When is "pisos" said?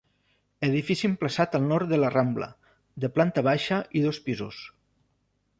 4.31-4.67